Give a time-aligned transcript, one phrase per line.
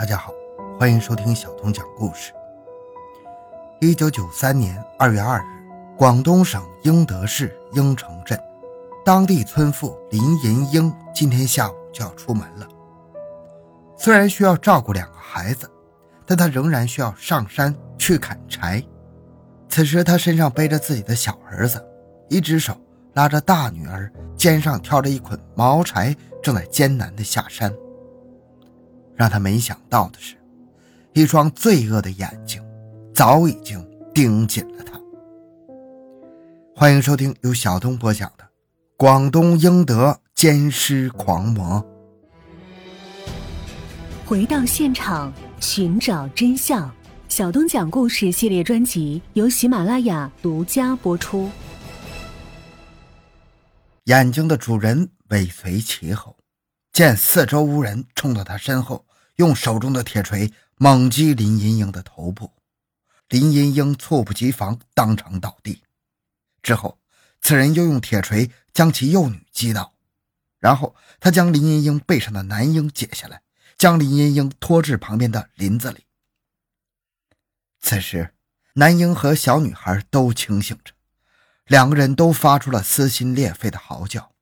[0.00, 0.32] 大家好，
[0.78, 2.32] 欢迎收听小童讲故事。
[3.82, 5.42] 一九九三年二月二日，
[5.94, 8.40] 广东省英德市英城镇，
[9.04, 12.66] 当地村妇林银英今天下午就要出门了。
[13.94, 15.70] 虽然需要照顾两个孩子，
[16.24, 18.82] 但她仍然需要上山去砍柴。
[19.68, 21.78] 此时，她身上背着自己的小儿子，
[22.30, 22.74] 一只手
[23.12, 27.70] 拉着大女儿，肩上挑着一捆毛柴，正在艰难地下山。
[29.20, 30.34] 让他没想到的是，
[31.12, 32.58] 一双罪恶的眼睛
[33.12, 34.98] 早已经盯紧了他。
[36.74, 38.44] 欢迎收听由小东播讲的
[38.96, 41.84] 《广东英德奸尸狂魔》。
[44.24, 45.30] 回到现场
[45.60, 46.90] 寻找真相，
[47.28, 51.50] 小东讲故事系列专辑由喜马拉雅独家播出。
[54.04, 56.38] 眼睛的主人尾随其后，
[56.90, 59.04] 见四周无人，冲到他身后。
[59.40, 62.52] 用手中的铁锤猛击林银英的头部，
[63.26, 65.82] 林银英猝不及防，当场倒地。
[66.62, 66.98] 之后，
[67.40, 69.94] 此人又用铁锤将其幼女击倒，
[70.58, 73.40] 然后他将林银英背上的男婴解下来，
[73.78, 76.04] 将林银英拖至旁边的林子里。
[77.80, 78.34] 此时，
[78.74, 80.92] 男婴和小女孩都清醒着，
[81.64, 84.32] 两个人都发出了撕心裂肺的嚎叫。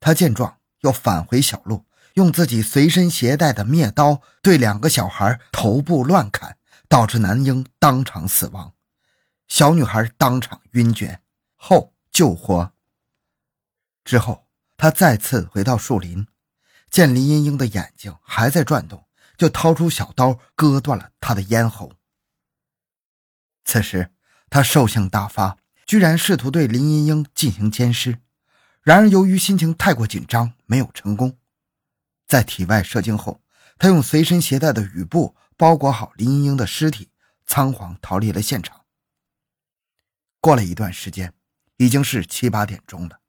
[0.00, 1.84] 他见状，又返回小路。
[2.18, 8.74] 用自己随身携带的灭刀对两个小孩头部乱砍，导致男婴当场死亡，
[9.46, 11.20] 小女孩当场晕厥，
[11.54, 12.72] 后救活。
[14.04, 16.26] 之后，他再次回到树林，
[16.90, 21.92] 见林茵茵的眼睛还在转动，就掏出小刀割断了她的咽喉。
[23.64, 24.10] 此时，
[24.50, 28.18] 他兽性大发，居然试图对林茵茵进行奸尸，
[28.82, 31.38] 然而由于心情太过紧张，没有成功。
[32.28, 33.40] 在体外射精后，
[33.78, 37.10] 他用随身携带的雨布包裹好林英英的尸体，
[37.46, 38.84] 仓皇逃离了现场。
[40.40, 41.32] 过了一段时间，
[41.78, 43.20] 已经是七八点钟了。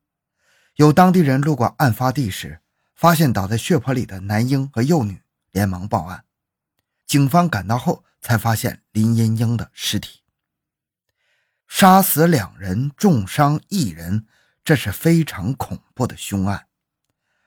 [0.75, 2.61] 有当地人路过案发地时，
[2.93, 6.25] 发现倒在血泊里的男婴和幼女，连忙报案。
[7.07, 10.21] 警方赶到后，才发现林英英的尸体。
[11.67, 14.27] 杀死两人，重伤一人，
[14.63, 16.68] 这是非常恐怖的凶案。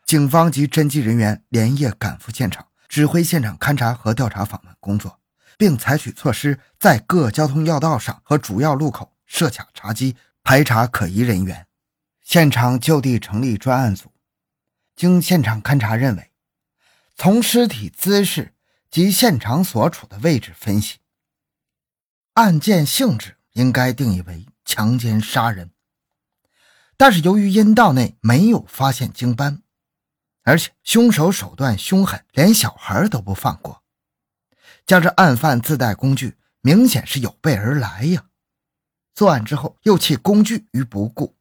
[0.05, 5.21] 警方及侦缉人员连夜赶赴现场，指挥现场勘查和调查访问工作，
[5.57, 11.67] 并采取措施在各交通要道上和主要路口设卡查缉，排查可疑人员。
[12.23, 14.13] 现场就地成立专案组。
[14.95, 16.33] 经现场勘查认为，
[17.17, 18.55] 从尸体姿势
[18.91, 20.99] 及现场所处的位置分析，
[22.35, 25.71] 案件性质应该定义为强奸杀人。
[26.99, 29.62] 但是由于阴道内没有发现精斑。
[30.43, 33.83] 而且凶手手段凶狠，连小孩都不放过。
[34.85, 38.25] 加之案犯自带工具，明显是有备而来呀。
[39.15, 41.37] 作案之后又弃工具于不顾，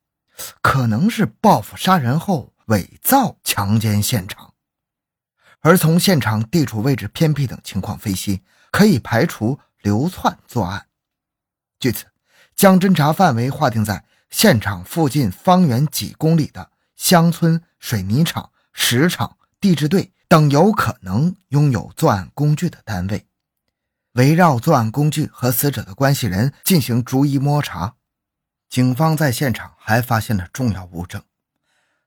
[0.62, 4.53] 可能是报复杀人后伪造强奸现场。
[5.62, 8.41] 而从现场地处位置偏僻等情况分析，
[8.72, 10.88] 可以排除流窜作案。
[11.79, 12.06] 据此，
[12.56, 18.51] 将侦查范围划定在现场附近方圆几公里的乡村水泥厂。
[18.74, 23.28] 石场、地质队等有可能拥有作案工具的单位，
[24.14, 27.96] 围绕作案工具和死者的关系人进行逐一摸查。
[28.70, 31.22] 警方在现场还发现了重要物证，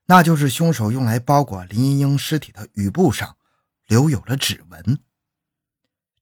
[0.07, 3.37] 那就是凶手用来包裹林茵茵尸体的雨布上
[3.85, 4.99] 留有了指纹。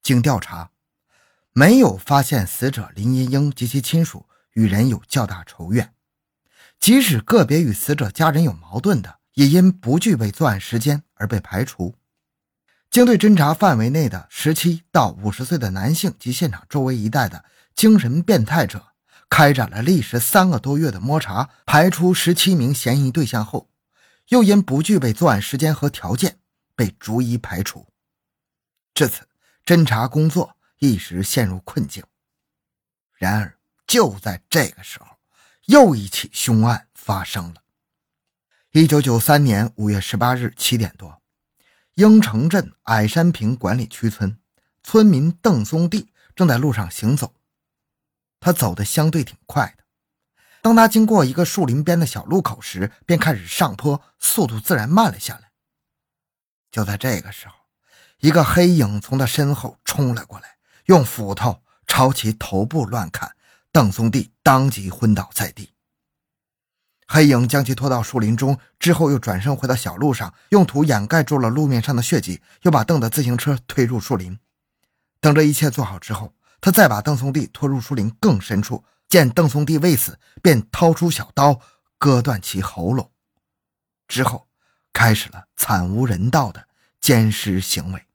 [0.02, 0.72] 经调查，
[1.53, 5.94] 没有发现死者林茵茵及其亲属与人有较大仇怨，
[6.78, 9.20] 即使个别与死者家人有矛盾的。
[9.34, 11.96] 也因不具备作案时间而被排除。
[12.90, 18.90] 经对侦查范围内的十七到五十岁的男性及现场周围一带的精神变态者
[19.28, 23.72] 开展了历时三个多月的摸查，排除十七名嫌疑对象后，
[24.28, 26.38] 又因不具备作案时间和条件
[26.76, 27.88] 被逐一排除。
[28.94, 29.28] 至此，
[29.66, 32.03] 侦查工作一时陷入困境。
[33.16, 33.58] 然而，
[33.88, 35.08] 就在这个时候，
[35.66, 37.63] 又一起凶案发生了。
[38.75, 41.22] 一九九三年五月十八日七点多，
[41.93, 44.40] 英城镇矮山坪管理区村
[44.81, 47.35] 村民邓松地正在路上行走，
[48.40, 49.84] 他走的相对挺快的。
[50.64, 55.52] 当他经过一个树林边的小路口时，便开始上坡，速度自然慢了下来。
[56.72, 57.53] 就在这个时候，
[58.22, 63.35] 一个黑影从他身后冲了过来，用斧头朝其头部乱砍，
[63.72, 65.72] 邓松地当即昏倒在地。
[67.08, 74.40] 黑影将其拖到树林中，之后又转身回到小路上，用土掩盖住了路面上的血迹，又把邓的自行车推入树林。
[75.20, 81.59] 等这一切做好之后，他再把邓松弟拖入树林更深处，见邓松弟未死，便掏出小刀
[81.97, 83.11] 割断其喉咙，
[84.08, 84.47] 之后
[84.91, 86.67] 开始了惨无人道的
[87.00, 88.05] 奸尸行为。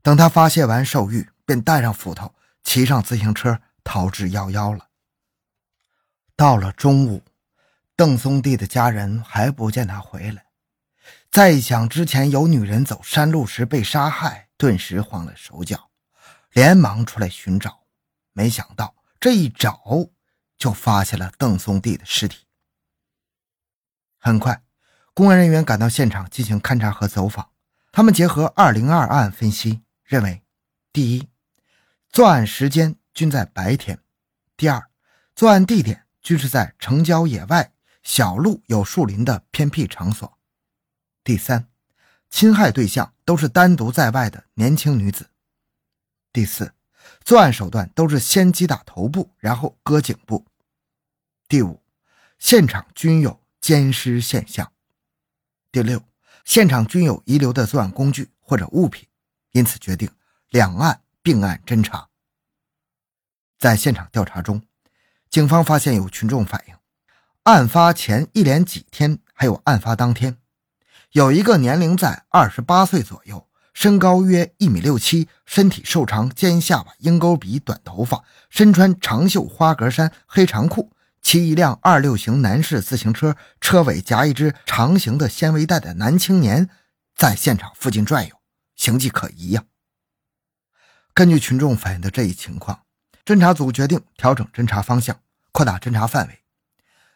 [0.00, 4.86] 等他发泄完兽欲，便带上斧头，骑上自行车逃之夭夭了。
[6.36, 7.22] 到了中午。
[7.94, 10.46] 邓松弟的家人还不见他回来，
[11.30, 15.90] 再一想之前有女人走山路时被杀害，顿时慌了手脚，
[16.52, 17.84] 连忙出来寻找。
[18.32, 20.08] 没想到这一找，
[20.56, 22.46] 就发现了邓松弟的尸体。
[24.18, 24.62] 很快，
[25.12, 27.50] 公安人员赶到现场进行勘查和走访。
[27.92, 30.42] 他们结合二零二案分析，认为：
[30.94, 31.28] 第一，
[32.08, 33.98] 作案时间均在白天；
[34.56, 34.88] 第二，
[35.36, 37.70] 作案地点均是在城郊野外。
[38.02, 40.38] 小路有树林的偏僻场所。
[41.24, 41.68] 第三，
[42.30, 45.30] 侵害对象都是单独在外的年轻女子。
[46.32, 46.74] 第四，
[47.24, 50.46] 作案手段都是先击打头部，然后割颈部。
[51.46, 51.82] 第五，
[52.38, 54.72] 现场均有奸尸现象。
[55.70, 56.02] 第六，
[56.44, 59.08] 现场均有遗留的作案工具或者物品，
[59.52, 60.10] 因此决定
[60.48, 62.08] 两案并案侦查。
[63.58, 64.66] 在现场调查中，
[65.30, 66.74] 警方发现有群众反映。
[67.44, 70.36] 案发前一连几天，还有案发当天，
[71.10, 86.70] 有一个年龄在二十八岁左右，身高约一米六七，身体瘦长，尖下巴，鹰钩鼻，短头发，身穿长袖花格衫、黑长裤，骑一辆二六型男士自行车，车尾夹一只长形的纤维袋的男青年，
[87.16, 88.36] 在现场附近转悠，
[88.76, 89.64] 形迹可疑呀。
[91.12, 92.82] 根据群众反映的这一情况，
[93.24, 95.18] 侦查组决定调整侦查方向，
[95.50, 96.41] 扩大侦查范围。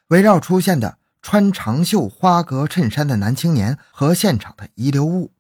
[0.09, 5.33] 围绕出现的穿长袖花格衬衫的男青年和现场的遗留物，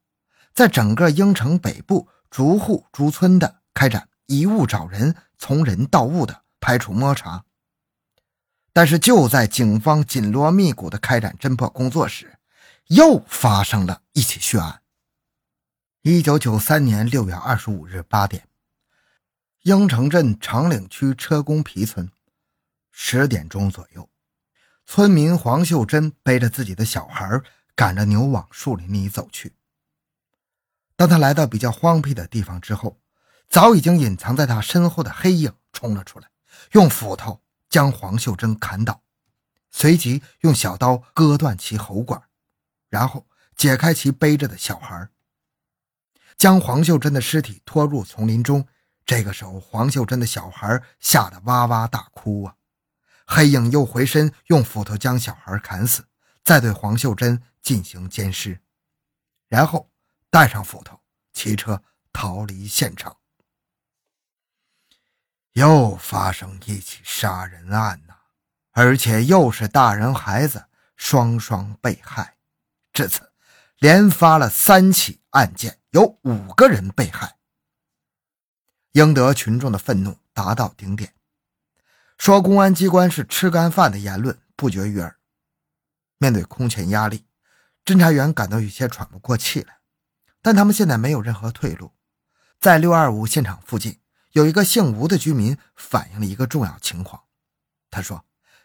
[0.52, 7.44] 在整个应城北部逐户逐村的开展以物找人、从人到物的排除摸查。
[8.72, 12.38] 但是就在警方紧锣密鼓的开展侦破工作时，
[12.88, 14.82] 又发生了一起血案。
[16.02, 18.48] 一九九三年六月二十五日八点，
[19.62, 22.10] 应城镇长岭区车公皮村，
[22.90, 24.08] 十点钟左右。
[24.86, 27.42] 村民黄秀珍背着自己的小孩，
[27.74, 29.56] 赶着牛往树林里走去。
[30.94, 33.00] 当他来到比较荒僻的地方之后，
[33.48, 36.30] 早已经隐藏在他身后的黑影冲了出来，
[36.72, 39.02] 用斧头将黄秀珍砍倒，
[39.70, 42.22] 随即用小刀割断其喉管，
[42.88, 45.08] 然后解开其背着的小孩，
[46.36, 48.66] 将黄秀珍的尸体拖入丛林中。
[49.04, 52.54] 这个时候，黄秀珍的小孩吓得哇哇大哭啊！
[53.26, 56.06] 黑影又回身用斧头将小孩砍死，
[56.44, 58.60] 再对黄秀珍进行奸尸，
[59.48, 59.90] 然后
[60.30, 61.00] 带上斧头
[61.32, 61.82] 骑车
[62.12, 63.16] 逃离现场。
[65.52, 68.14] 又发生一起杀人案呐，
[68.72, 72.36] 而且又是大人孩子双双被害。
[72.92, 73.32] 至此，
[73.78, 77.38] 连发了三起案件，有五个人被害。
[78.92, 81.15] 英德群众的愤怒达到顶点。
[82.18, 85.16] 说公安机关是吃干饭的言论不绝于耳。
[86.18, 87.26] 面对空前压力，
[87.84, 89.78] 侦查员感到有些喘不过气来。
[90.40, 91.92] 但他们现在没有任何退路。
[92.58, 93.98] 在六二五现场附近，
[94.32, 97.24] 有一个姓吴的居民反映了一个重要情况。
[97.90, 98.24] 他说，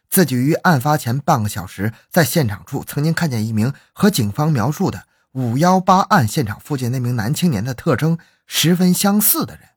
[0.09, 9.70] 自己于案发前半个小时在现场处曾经看见一名和警方描述的五幺八案现场附近那名男青年的特征十分相似的人。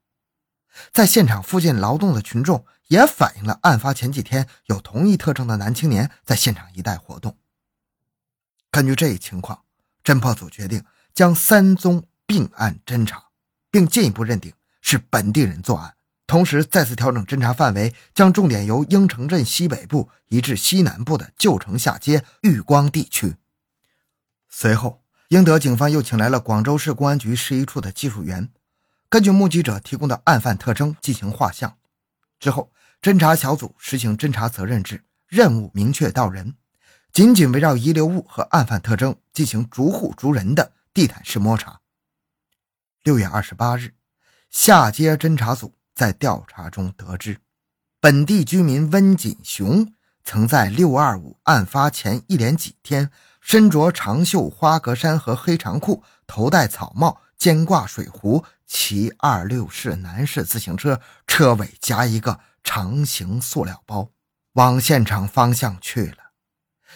[0.92, 2.64] 在现场附近劳动的群众。
[2.88, 7.38] 也反映了案发前几天有同一特征的男青年在现场一带活动。
[8.70, 9.64] 根据这一情况，
[10.04, 13.24] 侦破组决定将三宗并案侦查，
[13.70, 14.52] 并进一步认定
[14.82, 15.94] 是本地人作案。
[16.26, 23.36] 同时，再次调整侦查范围，将重点由应城镇西北部移至西南部的旧城下街、玉光地区。
[24.50, 28.50] 随后，英德警方又请来了广州市公安局市一处的技术员，
[29.14, 31.76] 根据目击者提供的案犯特征进行画像。
[32.40, 36.56] 之后，侦查小组实行侦查责任制，任务明确到人，
[37.12, 41.78] 紧紧围绕遗留物和案犯特征进行逐户逐人的地毯式摸查。
[43.04, 43.94] 六月二十八日，
[44.50, 47.38] 下街侦查组在调查中得知，
[48.00, 49.94] 本地居民温锦雄
[50.24, 58.42] 曾在六二五案发前一连几天，身着长袖花格衫和黑长裤，头戴草帽，肩挂水壶。
[58.64, 64.08] 骑二六式男士自行车，车尾夹一个长形塑料包，
[64.54, 66.32] 往现场方向去了。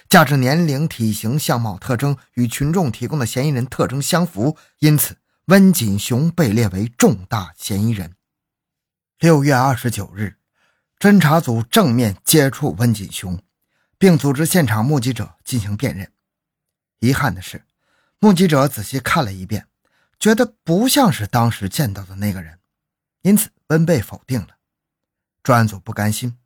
[0.08, 8.14] 加之年龄、体型、相貌特征与群众提供的嫌疑人特征相符，因此温锦雄被列为重大嫌疑人。
[9.18, 10.38] 六月二十九日，
[10.98, 13.38] 侦查组正面接触温锦雄，
[13.98, 16.10] 并组织现场目击者进行辨认。
[17.00, 17.66] 遗憾的是，
[18.18, 19.66] 目击者仔细看了一遍，
[20.18, 22.58] 觉得不像是当时见到的那个人，
[23.22, 24.56] 因此温被否定了。
[25.42, 26.38] 专案组不甘心。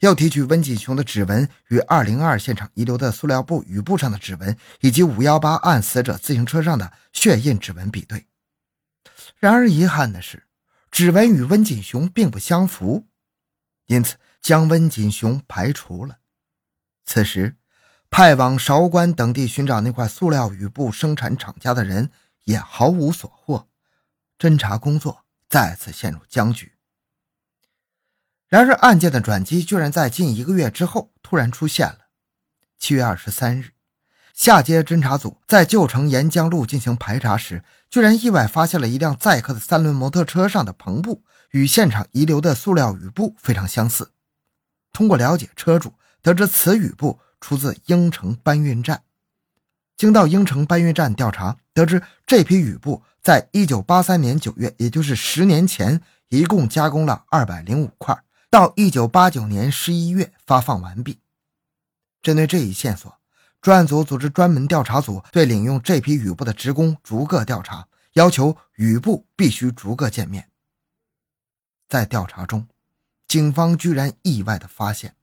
[0.00, 8.26] 要提取温锦雄的指纹与202现场遗留的塑料布雨布上的指纹，以及518案死者自行车上的血印指纹比对。
[9.38, 10.42] 然而遗憾的是，
[10.90, 13.06] 指纹与温锦雄并不相符，
[13.86, 16.18] 因此将温锦雄排除了。
[17.06, 17.56] 此时，
[18.10, 22.10] 派往韶关等地寻找那块塑料雨布生产厂家的人
[22.44, 23.68] 也毫无所获，
[24.38, 26.74] 侦查工作再次陷入僵局。
[28.48, 32.06] 然而，案件的转机居然在近一个月之后突然出现了。
[32.78, 33.72] 七月二十三日，
[34.32, 44.12] 下街侦查组在旧城沿江路进行排查时，居然意外发现了一辆载客的三轮摩托车上的篷布与现场遗留的塑料雨布非常相似。
[44.92, 49.02] 通过了解车主，得知此雨布出自鹰城搬运站。
[49.96, 58.16] 经到鹰城搬运站调查，得知这批雨布在一九八三年九月，也就是十年前，一共加工了二百零五块。
[58.48, 61.18] 到一九八九年十一月发放完毕。
[62.22, 63.12] 针对这一线索，
[63.60, 70.48] 专案组组织专门调查组对领用这批雨布的职工逐个调查，要求雨布必须逐个见面。
[71.88, 72.68] 在调查中，
[73.26, 75.16] 警方居然意外地发现，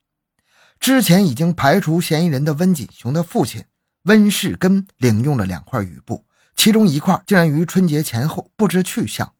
[0.78, 3.64] 之前已经排除嫌疑人的温锦雄的父亲
[4.02, 9.34] 温世根领用了两块雨布，其中一块竟然于春节前后不知去向。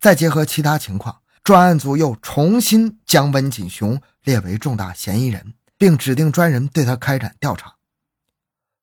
[0.00, 1.20] 再结合其他情况。
[1.44, 7.74] 专案组又重新将温锦雄列为重大嫌疑人，并指定专人对他开展调查。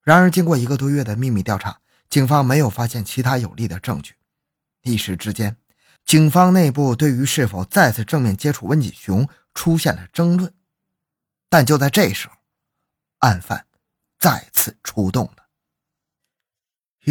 [0.04, 4.16] 然而，经过一个多月的秘密调查，警方没有发现其他有力的证据。
[4.84, 5.56] 一时之间，
[6.04, 10.54] 警方内部对于是否再次正面接触温锦雄出现了争论。
[11.50, 12.34] 但就在这时候，
[13.20, 13.68] 案犯
[14.20, 15.39] 再次出动了。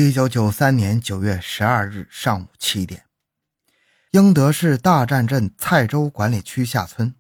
[0.01, 3.07] 一九九三年九月十二日上午七点。
[4.13, 7.17] 英德市大站镇蔡州管理区下村，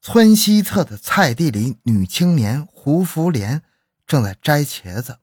[0.00, 3.62] 村西侧的菜地里，女青年胡福莲
[4.06, 5.18] 正在摘茄子。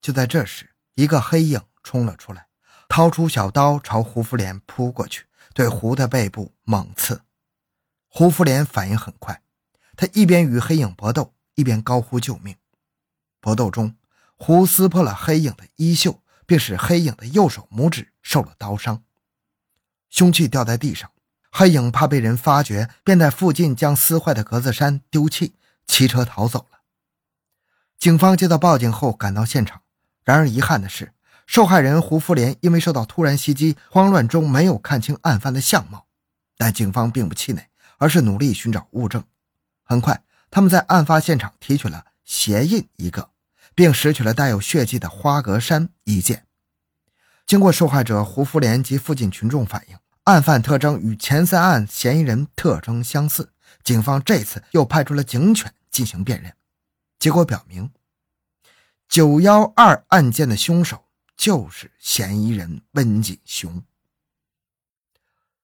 [0.00, 2.48] 就在这时，一个黑影冲了出来，
[2.88, 7.22] 掏出小刀朝胡福莲扑过去，对胡的背部猛刺。
[8.08, 9.40] 胡福莲反应很快，
[9.96, 12.56] 他一边与黑影搏斗，一边高呼救命。
[13.40, 13.94] 搏斗中，
[14.36, 19.02] 胡撕破了黑影的衣袖，并使黑影的右手拇指受了刀伤。
[20.10, 21.10] 凶器掉在地上，
[21.50, 25.54] 黑影怕被人发觉，便在附近将撕坏的格子衫丢弃，
[25.86, 26.80] 骑车逃走了。
[27.98, 29.80] 警方接到报警后赶到现场，
[30.24, 31.12] 然而遗憾的是，
[31.46, 36.06] 受害人胡福莲因为受到突然袭击，慌乱中没有看清案犯的相貌。
[36.56, 39.24] 但警方并不气馁，而是努力寻找物证。
[39.82, 43.30] 很快，他们在案发现场提取了鞋印一个，
[43.74, 46.46] 并拾取了带有血迹的花格衫一件。
[47.46, 49.96] 经过受害者胡福莲及附近群众反映。
[50.24, 53.52] 案犯特征与前三案嫌疑人特征相似，
[53.82, 56.54] 警方这次又派出了警犬进行辨认，
[57.18, 57.90] 结果表明，
[59.06, 61.04] 九幺二案件的凶手
[61.36, 63.82] 就是嫌疑人温锦雄。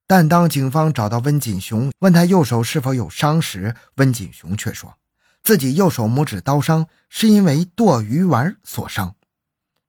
[0.07, 4.95] 但当警方找到温锦雄，问他右手是否有伤时，温锦雄却说
[5.43, 9.15] 自己右手拇指刀伤是因为剁鱼丸所伤，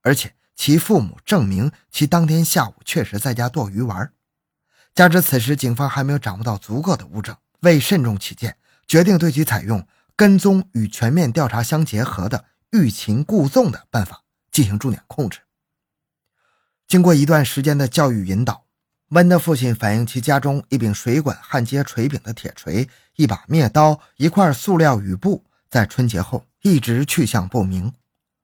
[0.01, 4.13] 而且其父母证明其当天下午确实在家剁鱼丸。
[4.93, 15.39] 加之此时警方还没有掌握到足够的物证，为慎重起见，决定对其采用跟踪与全面调查相结合的欲擒故纵的办法进行重点控制。
[16.87, 18.65] 经过一段时间的教育引导，
[19.11, 27.93] 温的父亲反映其家中一柄水管焊接锤柄的铁锤、一把灭刀、一块塑料雨布，在春节后一直去向不明。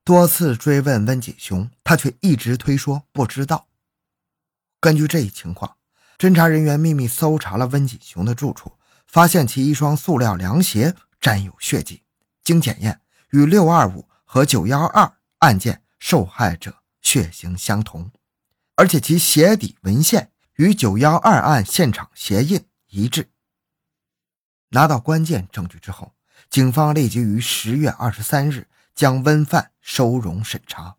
[0.03, 3.67] 多次追问温锦雄，他却一直推说不知道。
[4.79, 5.73] 根据这一情况。
[6.17, 8.73] 侦查人员秘密搜查了温锦雄的住处，
[9.05, 12.01] 发现其一双塑料凉鞋沾有血迹，
[12.43, 18.09] 经检验与六二五和九幺二案件受害者血型相同，
[18.75, 23.29] 而且其鞋底纹线与九幺二案现场鞋印一致。
[24.69, 26.13] 拿到关键证据之后，
[26.49, 30.97] 警方立即于十月二十三日将温犯收容审查。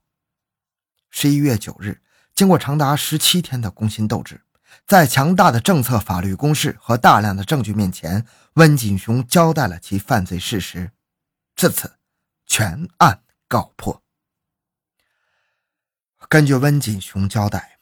[1.11, 2.01] 十一月九日，
[2.35, 4.41] 经过长达十七天的攻心斗智。
[4.87, 10.93] 在强大的政策、法律攻势和大量的证据面前，温锦雄交代了其犯罪事实。
[11.57, 11.97] 至此，
[12.47, 14.03] 全案告破。
[16.29, 17.78] 根据温锦雄交代，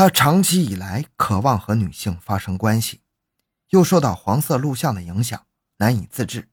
[0.00, 3.02] 他长期以来渴望和女性发生关系，
[3.68, 5.44] 又受到黄色录像的影响，
[5.76, 6.48] 难以自制。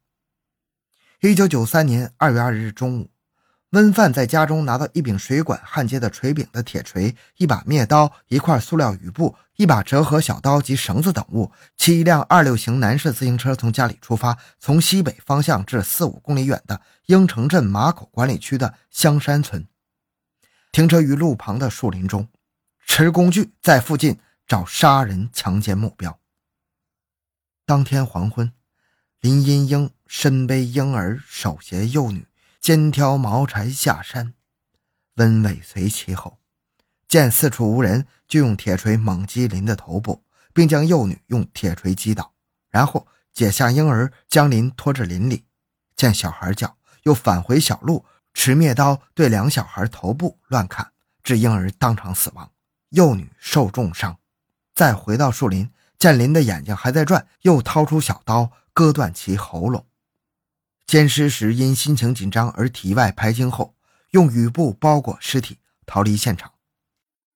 [1.21, 3.09] 一九九三年二月二日中午。
[3.69, 19.65] 温范在家中拿到一柄水管焊接的锤柄的铁锤、一把篾刀、一块塑料雨布、一把折合小刀及绳子等物，骑一辆二六型男士自行车从家里出发，从西北方向至四五公里远的应城镇马口管理区的香山村，
[20.73, 22.27] 停车于路旁的树林中，
[22.87, 24.17] 持工具在附近
[24.47, 26.19] 找杀人强奸目标。
[27.63, 28.51] 当天黄昏，
[29.19, 32.25] 林茵茵身背婴儿，手携幼女。
[32.59, 34.33] 肩挑毛柴下山，
[35.15, 36.39] 温尾随其后，
[37.07, 42.33] 见四处无人，就用铁锤猛击林的头部，并将幼女用铁锤击倒，
[42.69, 45.45] 然后解下婴儿，将林拖至林里。
[45.95, 50.91] 见小孩叫，又返回小路，持篾刀对两小孩头部乱砍，
[51.23, 52.51] 致婴儿当场死亡，
[52.97, 54.17] 幼女受重伤。
[54.73, 59.85] 再回到树林，见林的眼睛还在转，又掏出小刀割断其喉咙。
[60.87, 63.75] 奸尸时因心情紧张而体外排精后，
[64.09, 66.53] 用雨布包裹尸体逃离现场。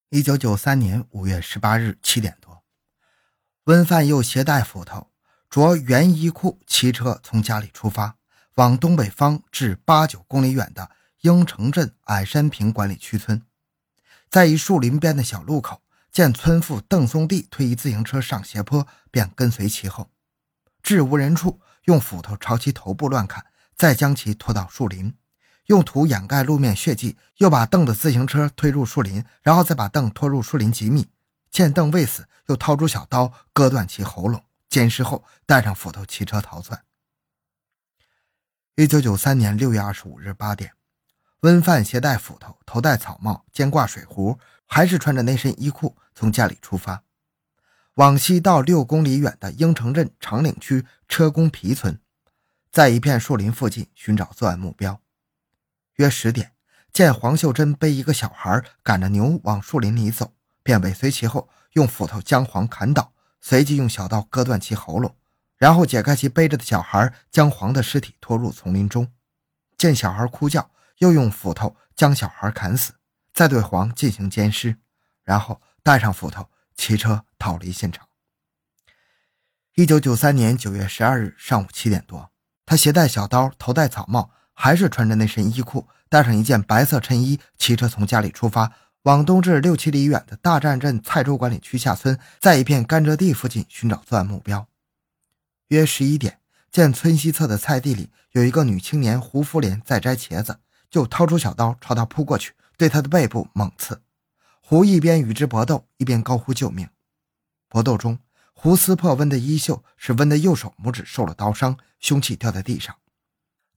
[0.10, 2.64] 一九九三年五月十八日七点多，
[3.66, 5.12] 温范又携带斧头，
[5.48, 8.16] 着原衣裤，骑车从家里出发，
[8.56, 10.90] 往东北方至八九公里远的
[11.22, 13.44] 英城镇矮山坪管理区村，
[14.32, 20.10] 在一树林边的小路口，见村妇邓松娣推一自行车上斜坡，便跟随其后，
[20.82, 21.60] 至无人处。
[21.86, 23.44] 用斧头朝其头部乱砍，
[23.76, 25.16] 再将其拖到树林，
[25.66, 31.10] 用土掩盖路面血迹，又把邓的自行车推入树林，然后再把邓拖入树林几米。
[31.50, 36.86] 见邓未死，又掏出小刀割断其喉咙，奸尸后带上斧头骑车逃窜。
[38.76, 40.72] 一九九三年六月二十五日八点，
[41.42, 47.04] 温范携带斧头，头戴草帽，肩挂水壶，还是穿着那身衣裤，从家里出发。
[47.96, 52.00] 往西到六公里远的应城镇长岭区车公皮村，
[52.72, 55.02] 在一片树林附近寻找作案目标。
[55.96, 56.52] 约十点，
[56.94, 65.16] 见黄秀珍背一个小孩赶着牛往树林里走，便尾随其后，用斧头将黄砍倒，随即用小刀割断其喉咙，
[65.58, 69.12] 然后解开其背着的小孩，将黄的尸体拖入丛林中。
[69.76, 70.70] 见小孩哭叫，
[71.02, 72.94] 又用斧头将小孩砍死，
[73.34, 74.78] 再对黄进行奸尸，
[75.24, 76.50] 然后带上斧头。
[76.74, 78.08] 骑车逃离现场。
[79.76, 82.32] 一九九三年九月十二日上午七点多，
[82.66, 88.72] 他携带小刀，头戴草帽，还是穿着那身衣裤，带上一件白色衬衣，骑车从家里出发，
[89.04, 94.68] 往东至六七里远的大站镇蔡州管理区下村，在一片甘蔗地附近寻找作案目标。
[95.68, 96.40] 约十一点，
[96.72, 100.60] 见村西侧的菜地里有一个女青年胡福莲在摘茄子，
[100.92, 104.04] 就掏出小刀朝他扑过去，对他的背部猛刺。
[104.60, 106.88] 胡一边与之搏斗，一边高呼救命。
[107.68, 108.20] 搏斗中，
[108.54, 112.96] 胡撕破温的衣袖，使温的右手拇指受了刀伤，凶器掉在地上。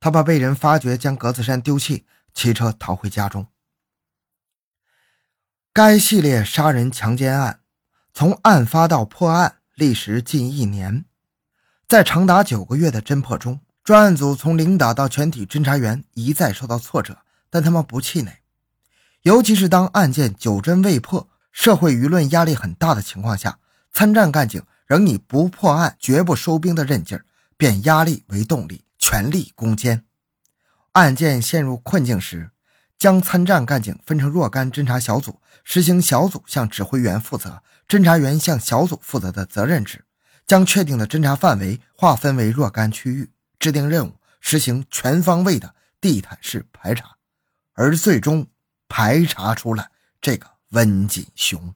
[0.01, 3.47] 他怕被人发觉，将格子衫丢弃，骑车逃回家中。
[5.73, 7.61] 该系列杀人强奸案
[8.13, 11.05] 从案发到破案历时近一年，
[11.89, 17.19] 在长达九个月的侦破中，专案组从领导到全体侦查员一再受到挫折，
[17.51, 18.39] 但他们不气馁。
[19.21, 23.59] 尤其是当案件久侦未破，社会舆论压力很大的情况下，
[23.93, 27.27] 参战干警仍以不破案绝不收兵的韧劲儿，
[27.59, 30.03] 变压力为动力，全力攻坚。
[30.93, 32.53] 案件陷入困境时，
[32.97, 40.07] 将参战干警分成若干侦查小组，实行小组向指挥员负责、侦查员向小组负责的责任制，
[40.47, 43.31] 将确定的侦查范围划分为若干区域，
[43.65, 47.17] 制定任务，实行全方位的地毯式排查，
[47.73, 48.47] 而最终。
[48.87, 51.75] 排查出了这个温锦雄。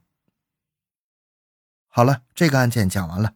[1.87, 3.33] 好了，这个案件讲完了。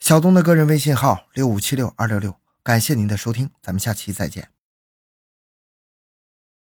[0.00, 4.53] 小东的个人微信号六五七六二六六，感谢您的收听，咱们下期再见。